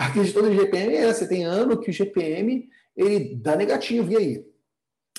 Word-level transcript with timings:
A 0.00 0.10
questão 0.10 0.42
do 0.42 0.54
GPM 0.54 0.94
é 0.94 1.02
essa, 1.02 1.28
tem 1.28 1.44
ano 1.44 1.78
que 1.78 1.90
o 1.90 1.92
GPM 1.92 2.70
ele 2.96 3.34
dá 3.34 3.54
negativo, 3.54 4.10
e 4.10 4.16
aí? 4.16 4.46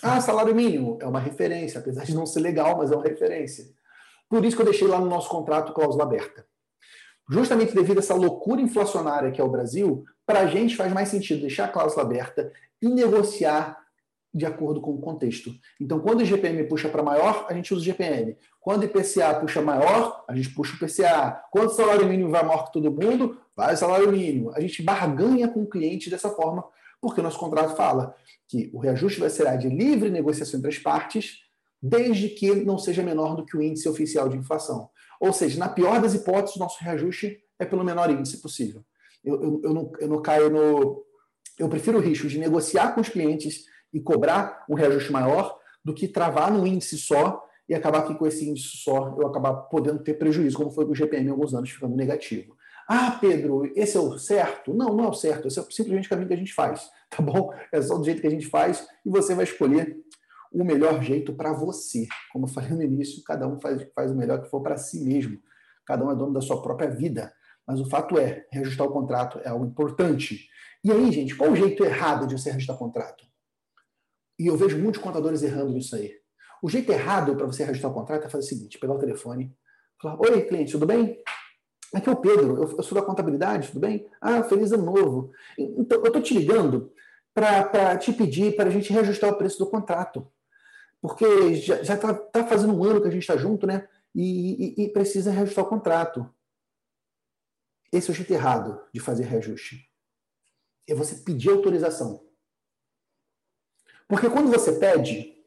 Ah, 0.02 0.20
salário 0.20 0.56
mínimo 0.56 0.98
é 1.00 1.06
uma 1.06 1.20
referência, 1.20 1.80
apesar 1.80 2.04
de 2.04 2.15
não 2.15 2.26
ser 2.26 2.39
legal, 2.39 2.79
mas 2.79 2.91
é 2.91 2.96
uma 2.96 3.04
referência. 3.04 3.65
Por 4.28 4.44
isso 4.44 4.55
que 4.55 4.63
eu 4.63 4.65
deixei 4.65 4.88
lá 4.88 4.99
no 4.99 5.05
nosso 5.05 5.29
contrato 5.29 5.71
cláusula 5.71 6.04
aberta. 6.04 6.47
Justamente 7.29 7.75
devido 7.75 7.97
a 7.97 7.99
essa 7.99 8.15
loucura 8.15 8.59
inflacionária 8.59 9.31
que 9.31 9.39
é 9.39 9.44
o 9.44 9.52
Brasil, 9.52 10.04
para 10.25 10.39
a 10.39 10.48
gente 10.48 10.75
faz 10.75 10.91
mais 10.91 11.09
sentido 11.09 11.41
deixar 11.41 11.66
a 11.66 11.71
cláusula 11.71 12.02
aberta 12.02 12.52
e 12.82 12.89
negociar 12.89 13.77
de 14.34 14.45
acordo 14.45 14.79
com 14.79 14.91
o 14.91 15.02
contexto. 15.02 15.54
Então, 15.79 16.00
quando 16.00 16.21
o 16.21 16.25
GPM 16.25 16.64
puxa 16.64 16.88
para 16.88 17.04
maior, 17.04 17.45
a 17.50 17.54
gente 17.54 17.73
usa 17.73 17.82
o 17.82 17.86
GPM. 17.86 18.38
Quando 18.59 18.84
o 18.84 18.86
IPCA 18.86 19.34
puxa 19.39 19.61
maior, 19.61 20.23
a 20.27 20.36
gente 20.36 20.50
puxa 20.54 20.73
o 20.73 20.75
IPCA. 20.75 21.43
Quando 21.52 21.68
o 21.68 21.73
salário 21.73 22.07
mínimo 22.07 22.29
vai 22.29 22.43
maior 22.43 22.65
que 22.65 22.73
todo 22.73 22.91
mundo, 22.91 23.38
vai 23.55 23.73
o 23.73 23.78
salário 23.78 24.11
mínimo. 24.11 24.52
A 24.55 24.61
gente 24.61 24.82
barganha 24.82 25.47
com 25.47 25.64
o 25.64 25.70
cliente 25.70 26.09
dessa 26.09 26.29
forma, 26.29 26.64
porque 27.01 27.20
o 27.20 27.23
nosso 27.23 27.39
contrato 27.39 27.75
fala 27.75 28.15
que 28.47 28.70
o 28.73 28.79
reajuste 28.79 29.20
vai 29.20 29.29
ser 29.29 29.57
de 29.57 29.68
livre 29.68 30.09
negociação 30.09 30.59
entre 30.59 30.70
as 30.70 30.78
partes, 30.78 31.39
desde 31.82 32.30
que 32.30 32.53
não 32.53 32.78
seja 32.78 33.02
menor 33.02 33.36
do 33.36 33.45
que 33.45 33.58
o 33.58 33.61
índice 33.61 33.89
oficial 33.89 34.30
de 34.30 34.38
inflação. 34.38 34.89
Ou 35.20 35.34
seja, 35.34 35.59
na 35.59 35.67
pior 35.67 36.02
das 36.02 36.14
hipóteses, 36.14 36.56
o 36.56 36.59
nosso 36.59 36.81
reajuste 36.84 37.39
é 37.59 37.66
pelo 37.66 37.84
menor 37.84 38.09
índice 38.09 38.42
possível. 38.42 38.84
Eu, 39.23 39.42
eu, 39.42 39.61
eu, 39.64 39.73
não, 39.73 39.92
eu 40.00 40.08
não 40.08 40.22
caio 40.22 40.50
no. 40.50 41.03
Eu 41.59 41.70
prefiro 41.70 41.98
o 41.98 42.02
risco 42.02 42.28
de 42.28 42.39
negociar 42.39 42.94
com 42.94 43.02
os 43.02 43.09
clientes 43.09 43.66
e 43.94 44.00
cobrar 44.00 44.66
um 44.69 44.75
reajuste 44.75 45.11
maior 45.11 45.58
do 45.83 45.94
que 45.94 46.08
travar 46.08 46.52
num 46.52 46.66
índice 46.66 46.97
só 46.97 47.44
e 47.67 47.73
acabar 47.73 48.03
que 48.03 48.16
com 48.16 48.27
esse 48.27 48.47
índice 48.47 48.77
só 48.77 49.16
eu 49.19 49.27
acabar 49.27 49.53
podendo 49.53 50.00
ter 50.00 50.16
prejuízo, 50.16 50.58
como 50.58 50.72
foi 50.72 50.86
com 50.86 50.91
o 50.91 50.95
GPM 50.95 51.30
alguns 51.30 51.53
anos 51.53 51.69
ficando 51.69 51.95
negativo. 51.95 52.55
Ah, 52.88 53.17
Pedro, 53.22 53.72
esse 53.75 53.95
é 53.95 54.00
o 54.00 54.17
certo? 54.17 54.73
Não, 54.73 54.94
não 54.94 55.05
é 55.05 55.08
o 55.08 55.14
certo. 55.14 55.47
Esse 55.47 55.59
é 55.59 55.64
simplesmente 55.69 56.08
o 56.08 56.09
caminho 56.09 56.27
que 56.27 56.33
a 56.33 56.38
gente 56.38 56.53
faz, 56.53 56.89
tá 57.09 57.23
bom? 57.23 57.53
É 57.72 57.81
só 57.81 57.97
do 57.97 58.03
jeito 58.03 58.20
que 58.20 58.28
a 58.28 58.31
gente 58.31 58.48
faz 58.48 58.86
e 59.06 59.09
você 59.09 59.33
vai 59.33 59.45
escolher 59.45 59.98
o 60.52 60.64
melhor 60.66 61.02
jeito 61.02 61.33
para 61.33 61.53
você. 61.53 62.08
Como 62.33 62.45
eu 62.45 62.50
falei 62.50 62.72
no 62.72 62.83
início, 62.83 63.23
cada 63.23 63.48
um 63.48 63.59
faz, 63.59 63.88
faz 63.95 64.11
o 64.11 64.16
melhor 64.16 64.42
que 64.42 64.50
for 64.50 64.61
para 64.61 64.76
si 64.76 65.02
mesmo. 65.02 65.39
Cada 65.86 66.03
um 66.03 66.11
é 66.11 66.16
dono 66.16 66.33
da 66.33 66.42
sua 66.42 66.61
própria 66.61 66.89
vida. 66.89 67.33
Mas 67.66 67.80
o 67.80 67.89
fato 67.89 68.17
é, 68.17 68.45
reajustar 68.52 68.86
o 68.86 68.92
contrato 68.92 69.39
é 69.45 69.48
algo 69.48 69.66
importante. 69.66 70.50
E 70.83 70.92
aí, 70.92 71.11
gente, 71.11 71.36
qual 71.36 71.52
o 71.52 71.55
jeito 71.55 71.86
errado 71.86 72.28
de 72.28 72.38
você 72.38 72.50
reajustar 72.50 72.76
o 72.76 72.80
contrato? 72.80 73.31
E 74.42 74.47
eu 74.47 74.58
vejo 74.58 74.80
muitos 74.80 75.00
contadores 75.00 75.44
errando 75.44 75.72
nisso 75.72 75.95
aí. 75.95 76.16
O 76.64 76.67
jeito 76.67 76.92
errado 76.92 77.36
para 77.36 77.45
você 77.45 77.64
reajustar 77.64 77.92
o 77.92 77.94
contrato 77.94 78.25
é 78.25 78.30
fazer 78.30 78.44
o 78.44 78.48
seguinte: 78.48 78.80
pegar 78.80 78.95
o 78.95 79.00
telefone, 79.00 79.56
falar: 80.02 80.20
Oi, 80.20 80.42
cliente, 80.48 80.72
tudo 80.72 80.88
bem? 80.88 81.22
Aqui 81.94 82.09
é 82.09 82.11
o 82.11 82.16
Pedro, 82.16 82.59
eu, 82.59 82.81
sou 82.81 83.00
da 83.00 83.06
contabilidade, 83.06 83.67
tudo 83.67 83.81
bem? 83.81 84.09
Ah, 84.20 84.42
feliz 84.42 84.72
ano 84.72 84.86
novo. 84.86 85.31
Então, 85.59 86.00
eu 86.00 86.08
estou 86.08 86.22
te 86.23 86.33
ligando 86.33 86.92
para 87.36 87.95
te 87.98 88.11
pedir 88.14 88.56
para 88.56 88.67
a 88.67 88.72
gente 88.72 88.92
reajustar 88.92 89.30
o 89.30 89.38
preço 89.38 89.59
do 89.59 89.70
contrato. 89.70 90.28
Porque 91.00 91.55
já 91.55 91.80
está 91.81 92.11
tá 92.11 92.48
fazendo 92.48 92.73
um 92.73 92.83
ano 92.83 93.00
que 93.00 93.09
a 93.09 93.11
gente 93.11 93.22
está 93.22 93.38
junto, 93.38 93.67
né? 93.67 93.88
E, 94.16 94.81
e, 94.81 94.86
e, 94.86 94.89
precisa 94.89 95.30
reajustar 95.30 95.66
o 95.66 95.70
contrato. 95.70 96.28
Esse 97.94 98.09
é 98.09 98.11
o 98.11 98.16
jeito 98.16 98.33
errado 98.33 98.81
de 98.92 99.00
fazer 99.00 99.26
reajuste. 99.26 99.88
É 100.89 100.95
você 100.95 101.16
pedir 101.16 101.52
autorização. 101.52 102.31
Porque 104.12 104.30
quando 104.30 104.52
você 104.52 104.73
pede, 104.73 105.38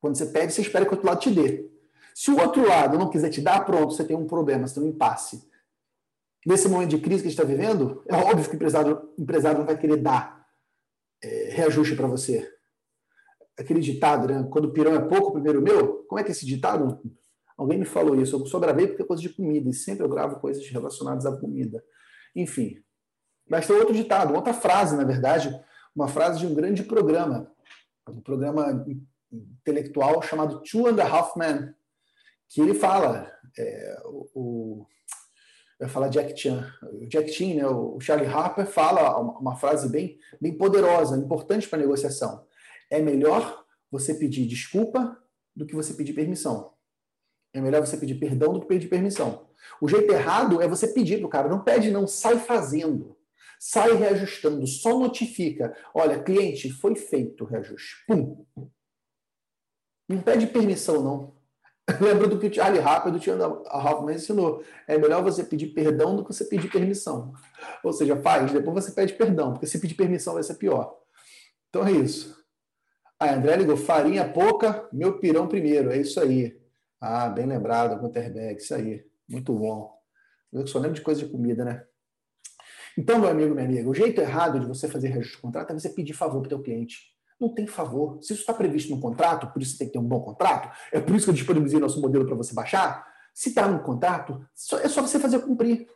quando 0.00 0.16
você 0.16 0.26
pede, 0.26 0.52
você 0.52 0.62
espera 0.62 0.84
que 0.84 0.90
o 0.90 0.94
outro 0.94 1.06
lado 1.06 1.20
te 1.20 1.30
dê. 1.30 1.70
Se 2.12 2.28
o 2.32 2.40
outro 2.40 2.66
lado 2.66 2.98
não 2.98 3.08
quiser 3.08 3.30
te 3.30 3.40
dar, 3.40 3.64
pronto, 3.64 3.94
você 3.94 4.02
tem 4.02 4.16
um 4.16 4.26
problema, 4.26 4.66
você 4.66 4.74
tem 4.74 4.82
um 4.82 4.92
impasse. 4.92 5.48
Nesse 6.44 6.68
momento 6.68 6.90
de 6.90 6.98
crise 6.98 7.22
que 7.22 7.28
a 7.28 7.30
gente 7.30 7.40
está 7.40 7.44
vivendo, 7.44 8.02
é 8.08 8.16
óbvio 8.16 8.44
que 8.46 8.50
o 8.50 8.56
empresário, 8.56 9.12
empresário 9.16 9.60
não 9.60 9.64
vai 9.64 9.78
querer 9.78 9.98
dar 9.98 10.44
é, 11.22 11.50
reajuste 11.52 11.94
para 11.94 12.08
você. 12.08 12.52
Aquele 13.56 13.78
ditado, 13.78 14.26
né? 14.26 14.44
Quando 14.50 14.64
o 14.64 14.72
pirão 14.72 14.92
é 14.92 14.98
pouco, 14.98 15.28
o 15.28 15.32
primeiro 15.34 15.62
meu. 15.62 15.98
Como 16.08 16.18
é 16.18 16.24
que 16.24 16.30
é 16.30 16.32
esse 16.32 16.44
ditado? 16.44 17.00
Alguém 17.56 17.78
me 17.78 17.84
falou 17.84 18.20
isso. 18.20 18.34
Eu 18.34 18.44
só 18.46 18.58
gravei 18.58 18.88
porque 18.88 19.02
é 19.02 19.06
coisa 19.06 19.22
de 19.22 19.28
comida. 19.28 19.70
E 19.70 19.72
sempre 19.72 20.04
eu 20.04 20.08
gravo 20.08 20.40
coisas 20.40 20.68
relacionadas 20.68 21.26
à 21.26 21.36
comida. 21.36 21.80
Enfim. 22.34 22.82
Mas 23.48 23.68
tem 23.68 23.76
outro 23.76 23.94
ditado, 23.94 24.34
outra 24.34 24.52
frase, 24.52 24.96
na 24.96 25.04
verdade. 25.04 25.56
Uma 25.94 26.08
frase 26.08 26.40
de 26.40 26.46
um 26.48 26.54
grande 26.54 26.82
programa. 26.82 27.48
Um 28.10 28.20
programa 28.20 28.84
intelectual 29.32 30.22
chamado 30.22 30.62
Two 30.62 30.86
and 30.86 31.00
a 31.00 31.06
Half 31.06 31.36
Men. 31.36 31.74
Que 32.48 32.60
ele 32.60 32.74
fala. 32.74 33.30
É, 33.58 34.02
o 34.34 34.86
vai 35.80 35.88
falar 35.88 36.08
Jack 36.08 36.38
Chan. 36.38 36.70
O 36.82 37.06
Jack 37.06 37.32
Chan, 37.32 37.54
né, 37.54 37.66
o 37.66 37.98
Charlie 38.00 38.28
Harper, 38.28 38.66
fala 38.66 39.18
uma 39.18 39.56
frase 39.56 39.88
bem, 39.88 40.18
bem 40.38 40.56
poderosa, 40.56 41.16
importante 41.16 41.66
para 41.66 41.78
a 41.78 41.82
negociação. 41.82 42.44
É 42.90 43.00
melhor 43.00 43.64
você 43.90 44.12
pedir 44.12 44.46
desculpa 44.46 45.18
do 45.56 45.66
que 45.66 45.74
você 45.74 45.94
pedir 45.94 46.12
permissão. 46.12 46.74
É 47.54 47.60
melhor 47.60 47.84
você 47.84 47.96
pedir 47.96 48.16
perdão 48.16 48.52
do 48.52 48.60
que 48.60 48.66
pedir 48.66 48.88
permissão. 48.88 49.48
O 49.80 49.88
jeito 49.88 50.12
errado 50.12 50.60
é 50.60 50.68
você 50.68 50.86
pedir 50.88 51.18
para 51.18 51.26
o 51.26 51.30
cara. 51.30 51.48
Não 51.48 51.64
pede, 51.64 51.90
não, 51.90 52.06
sai 52.06 52.38
fazendo. 52.38 53.16
Sai 53.62 53.92
reajustando, 53.92 54.66
só 54.66 54.98
notifica. 54.98 55.76
Olha, 55.94 56.22
cliente, 56.22 56.72
foi 56.72 56.96
feito 56.96 57.44
o 57.44 57.46
reajuste. 57.46 58.06
Pum. 58.08 58.46
Não 60.08 60.22
pede 60.22 60.46
permissão, 60.46 61.02
não. 61.02 61.36
Lembra 62.00 62.26
do 62.26 62.38
que 62.38 62.46
o 62.46 62.54
Charlie 62.54 62.80
Harper 62.80 63.12
do 63.12 64.10
ensinou. 64.10 64.64
É 64.88 64.96
melhor 64.96 65.22
você 65.22 65.44
pedir 65.44 65.74
perdão 65.74 66.16
do 66.16 66.24
que 66.24 66.32
você 66.32 66.46
pedir 66.46 66.70
permissão. 66.70 67.34
Ou 67.84 67.92
seja, 67.92 68.16
faz, 68.16 68.50
depois 68.50 68.82
você 68.82 68.92
pede 68.92 69.12
perdão, 69.12 69.52
porque 69.52 69.66
se 69.66 69.78
pedir 69.78 69.94
permissão 69.94 70.32
vai 70.32 70.42
ser 70.42 70.54
pior. 70.54 70.98
Então 71.68 71.86
é 71.86 71.92
isso. 71.92 72.42
A 73.18 73.34
André 73.34 73.56
ligou, 73.56 73.76
farinha 73.76 74.26
pouca, 74.26 74.88
meu 74.90 75.18
pirão 75.18 75.46
primeiro. 75.46 75.90
É 75.92 75.98
isso 75.98 76.18
aí. 76.18 76.58
Ah, 76.98 77.28
bem 77.28 77.44
lembrado, 77.44 78.00
Gunterberg, 78.00 78.58
isso 78.58 78.74
aí. 78.74 79.04
Muito 79.28 79.52
bom. 79.52 79.94
Eu 80.50 80.66
só 80.66 80.78
lembro 80.78 80.94
de 80.94 81.02
coisa 81.02 81.22
de 81.22 81.30
comida, 81.30 81.62
né? 81.62 81.84
Então, 82.96 83.18
meu 83.18 83.28
amigo, 83.28 83.54
minha 83.54 83.66
amiga, 83.66 83.88
o 83.88 83.94
jeito 83.94 84.20
errado 84.20 84.60
de 84.60 84.66
você 84.66 84.88
fazer 84.88 85.08
reajuste 85.08 85.36
de 85.36 85.42
contrato 85.42 85.70
é 85.70 85.74
você 85.78 85.88
pedir 85.88 86.12
favor 86.12 86.40
para 86.40 86.46
o 86.46 86.48
teu 86.48 86.62
cliente. 86.62 87.10
Não 87.40 87.48
tem 87.54 87.66
favor. 87.66 88.18
Se 88.20 88.32
isso 88.32 88.42
está 88.42 88.52
previsto 88.52 88.94
no 88.94 89.00
contrato, 89.00 89.46
por 89.52 89.62
isso 89.62 89.78
tem 89.78 89.86
que 89.86 89.94
ter 89.94 89.98
um 89.98 90.06
bom 90.06 90.20
contrato, 90.20 90.70
é 90.92 91.00
por 91.00 91.14
isso 91.16 91.24
que 91.24 91.30
eu 91.30 91.34
disponibilizei 91.34 91.80
nosso 91.80 92.00
modelo 92.00 92.26
para 92.26 92.34
você 92.34 92.54
baixar. 92.54 93.06
Se 93.32 93.50
está 93.50 93.66
no 93.66 93.82
contrato, 93.82 94.44
é 94.82 94.88
só 94.88 95.00
você 95.00 95.18
fazer 95.18 95.38
cumprir. 95.40 95.86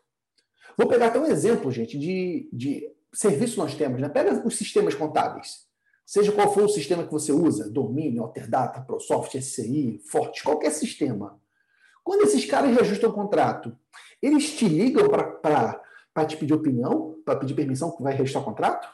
Vou 0.77 0.88
pegar 0.88 1.09
até 1.09 1.19
um 1.19 1.27
exemplo, 1.27 1.71
gente, 1.71 1.99
de, 1.99 2.49
de 2.53 2.91
serviço 3.12 3.55
que 3.55 3.61
nós 3.61 3.75
temos. 3.75 4.00
Né? 4.00 4.09
Pega 4.09 4.47
os 4.47 4.56
sistemas 4.56 4.94
contábeis. 4.94 5.65
Seja 6.06 6.32
qual 6.32 6.53
for 6.53 6.65
o 6.65 6.69
sistema 6.69 7.05
que 7.05 7.12
você 7.12 7.32
usa, 7.32 7.71
Domínio, 7.71 8.22
Alterdata, 8.22 8.81
ProSoft, 8.82 9.34
SCI, 9.37 10.03
Forte, 10.06 10.43
qualquer 10.43 10.71
sistema. 10.71 11.41
Quando 12.03 12.22
esses 12.22 12.44
caras 12.44 12.75
reajustam 12.75 13.11
o 13.11 13.15
contrato, 13.15 13.75
eles 14.21 14.55
te 14.55 14.69
ligam 14.69 15.09
para 15.09 15.81
te 16.25 16.36
pedir 16.36 16.54
opinião, 16.54 17.20
para 17.25 17.36
pedir 17.36 17.54
permissão 17.54 17.91
que 17.97 18.02
vai 18.02 18.14
reajustar 18.14 18.42
o 18.42 18.44
contrato? 18.44 18.88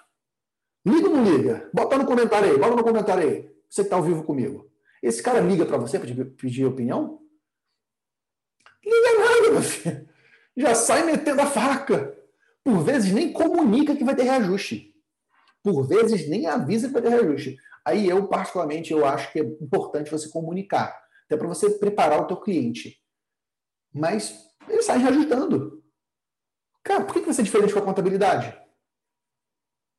Liga 0.87 1.09
ou 1.09 1.17
não 1.17 1.25
liga? 1.25 1.69
Bota 1.75 1.99
no 1.99 2.07
comentário 2.07 2.51
aí, 2.51 2.59
bota 2.59 2.77
no 2.77 2.83
comentário 2.83 3.23
aí. 3.23 3.43
Você 3.69 3.83
que 3.83 3.87
está 3.87 3.97
ao 3.97 4.03
vivo 4.03 4.25
comigo. 4.25 4.71
Esse 5.03 5.23
cara 5.23 5.41
liga 5.41 5.67
para 5.67 5.77
você 5.77 5.99
para 5.99 6.09
pedir 6.25 6.65
opinião? 6.65 7.21
Liga 8.85 9.19
nada, 9.19 9.51
meu 9.53 9.63
filho. 9.63 10.09
Já 10.57 10.75
sai 10.75 11.05
metendo 11.05 11.43
a 11.43 11.47
faca. 11.47 12.17
Por 12.65 12.83
vezes 12.83 13.13
nem 13.13 13.33
comunica 13.33 13.95
que 13.95 14.05
vai 14.05 14.15
ter 14.17 14.25
reajuste. 14.25 14.95
Por 15.63 15.87
vezes 15.87 16.29
nem 16.29 16.47
avisa 16.47 16.89
que 16.89 16.95
vai 16.95 17.03
ter 17.03 17.11
reajuste. 17.11 17.57
Aí 17.85 18.09
eu, 18.09 18.27
particularmente, 18.27 18.93
eu 18.93 19.05
acho 19.07 19.33
que 19.33 19.41
é 19.41 19.43
importante 19.43 20.11
você 20.11 20.29
comunicar. 20.29 20.99
Até 21.27 21.37
para 21.37 21.49
você 21.49 21.71
preparar 21.71 22.21
o 22.21 22.27
teu 22.27 22.37
cliente. 22.37 22.99
Mas 23.93 24.47
ele 24.69 24.83
sai 24.83 24.99
reajustando. 24.99 25.80
Cara, 26.83 27.05
por 27.05 27.15
que 27.15 27.21
vai 27.21 27.35
ser 27.35 27.43
diferente 27.43 27.73
com 27.73 27.79
a 27.79 27.85
contabilidade? 27.85 28.59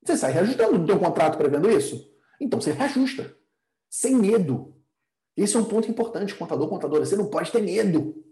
Você 0.03 0.17
sai 0.17 0.31
reajustando, 0.31 0.79
não 0.79 0.85
tem 0.85 0.95
um 0.95 1.00
contrato 1.00 1.38
prevendo 1.38 1.69
isso? 1.69 2.11
Então 2.39 2.59
você 2.59 2.71
reajusta. 2.71 3.35
Sem 3.89 4.15
medo. 4.15 4.75
Esse 5.38 5.56
é 5.56 5.59
um 5.59 5.65
ponto 5.65 5.89
importante, 5.89 6.35
contador, 6.35 6.67
contadora. 6.67 7.06
Você 7.06 7.15
não 7.15 7.29
pode 7.29 7.51
ter 7.51 7.61
medo. 7.61 8.23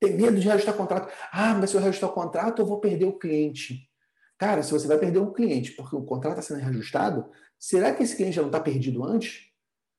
Ter 0.00 0.14
medo 0.14 0.38
de 0.38 0.46
reajustar 0.46 0.76
contrato. 0.76 1.12
Ah, 1.32 1.54
mas 1.54 1.70
se 1.70 1.76
eu 1.76 1.80
reajustar 1.80 2.10
o 2.10 2.12
contrato, 2.12 2.62
eu 2.62 2.66
vou 2.66 2.80
perder 2.80 3.06
o 3.06 3.18
cliente. 3.18 3.90
Cara, 4.38 4.62
se 4.62 4.72
você 4.72 4.86
vai 4.86 4.98
perder 4.98 5.18
um 5.18 5.32
cliente 5.32 5.72
porque 5.72 5.96
o 5.96 6.04
contrato 6.04 6.38
está 6.38 6.54
sendo 6.54 6.62
reajustado, 6.62 7.30
será 7.58 7.94
que 7.94 8.02
esse 8.02 8.16
cliente 8.16 8.36
já 8.36 8.42
não 8.42 8.48
está 8.48 8.60
perdido 8.60 9.04
antes? 9.04 9.48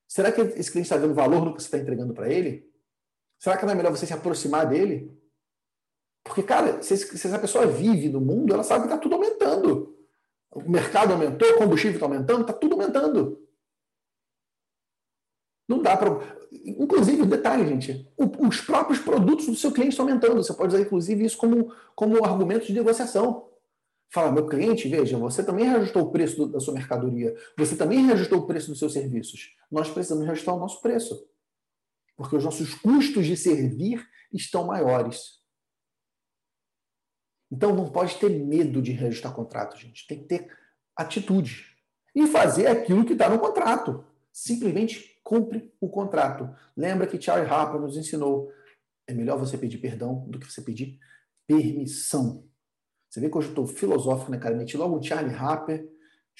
Será 0.08 0.30
que 0.30 0.40
esse 0.40 0.70
cliente 0.70 0.86
está 0.86 0.96
dando 0.96 1.14
valor 1.14 1.44
no 1.44 1.54
que 1.54 1.62
você 1.62 1.66
está 1.66 1.78
entregando 1.78 2.14
para 2.14 2.30
ele? 2.30 2.70
Será 3.38 3.56
que 3.56 3.64
não 3.64 3.72
é 3.72 3.76
melhor 3.76 3.90
você 3.90 4.06
se 4.06 4.12
aproximar 4.12 4.68
dele? 4.68 5.10
Porque, 6.26 6.42
cara, 6.42 6.82
se, 6.82 6.96
se 6.96 7.26
essa 7.26 7.38
pessoa 7.38 7.66
vive 7.66 8.08
no 8.08 8.20
mundo, 8.20 8.52
ela 8.52 8.64
sabe 8.64 8.82
que 8.82 8.88
está 8.88 8.98
tudo 8.98 9.14
aumentando. 9.14 9.96
O 10.52 10.68
mercado 10.68 11.12
aumentou, 11.12 11.48
o 11.48 11.58
combustível 11.58 11.94
está 11.94 12.06
aumentando, 12.06 12.40
está 12.40 12.52
tudo 12.52 12.72
aumentando. 12.74 13.46
Não 15.68 15.80
dá 15.80 15.96
para. 15.96 16.18
Inclusive, 16.52 17.24
detalhe, 17.26 17.66
gente: 17.66 18.10
os 18.18 18.60
próprios 18.60 18.98
produtos 18.98 19.46
do 19.46 19.54
seu 19.54 19.70
cliente 19.70 19.90
estão 19.90 20.06
aumentando. 20.06 20.42
Você 20.42 20.52
pode 20.52 20.74
usar, 20.74 20.82
inclusive, 20.82 21.24
isso 21.24 21.36
como, 21.36 21.72
como 21.94 22.24
argumento 22.24 22.66
de 22.66 22.72
negociação. 22.72 23.48
Fala, 24.08 24.32
meu 24.32 24.46
cliente, 24.46 24.88
veja, 24.88 25.18
você 25.18 25.44
também 25.44 25.66
reajustou 25.66 26.02
o 26.02 26.10
preço 26.12 26.36
do, 26.36 26.46
da 26.46 26.60
sua 26.60 26.74
mercadoria, 26.74 27.34
você 27.58 27.76
também 27.76 28.04
reajustou 28.06 28.38
o 28.38 28.46
preço 28.46 28.68
dos 28.68 28.78
seus 28.78 28.92
serviços. 28.92 29.54
Nós 29.70 29.90
precisamos 29.90 30.24
reajustar 30.24 30.54
o 30.54 30.60
nosso 30.60 30.80
preço. 30.80 31.28
Porque 32.16 32.36
os 32.36 32.44
nossos 32.44 32.74
custos 32.74 33.26
de 33.26 33.36
servir 33.36 34.06
estão 34.32 34.64
maiores. 34.64 35.36
Então 37.50 37.74
não 37.74 37.88
pode 37.90 38.16
ter 38.16 38.28
medo 38.28 38.82
de 38.82 38.92
reajustar 38.92 39.32
contrato, 39.32 39.78
gente. 39.78 40.06
Tem 40.06 40.18
que 40.18 40.24
ter 40.24 40.48
atitude. 40.96 41.66
E 42.14 42.26
fazer 42.26 42.66
aquilo 42.66 43.04
que 43.04 43.12
está 43.12 43.28
no 43.28 43.38
contrato. 43.38 44.04
Simplesmente 44.32 45.20
cumpre 45.22 45.72
o 45.80 45.88
contrato. 45.88 46.48
Lembra 46.76 47.06
que 47.06 47.20
Charlie 47.20 47.48
Harper 47.48 47.80
nos 47.80 47.96
ensinou: 47.96 48.50
é 49.06 49.14
melhor 49.14 49.38
você 49.38 49.56
pedir 49.56 49.78
perdão 49.78 50.24
do 50.28 50.38
que 50.38 50.50
você 50.50 50.62
pedir 50.62 50.98
permissão. 51.46 52.44
Você 53.08 53.20
vê 53.20 53.30
que 53.30 53.38
hoje 53.38 53.48
eu 53.48 53.52
estou 53.52 53.66
filosófico, 53.66 54.30
né, 54.30 54.38
cara? 54.38 54.56
Meti 54.56 54.76
logo 54.76 54.98
o 54.98 55.02
Charlie 55.02 55.34
Harper, 55.34 55.88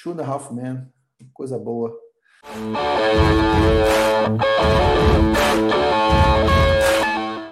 Two 0.03 0.13
and 0.13 0.21
a 0.21 0.27
Half 0.27 0.53
Men, 0.53 0.93
coisa 1.33 1.59
boa. 1.59 1.99